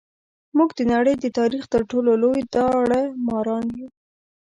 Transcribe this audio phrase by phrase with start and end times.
[0.57, 3.89] موږ د نړۍ د تاریخ تر ټولو لوی داړه ماران یو.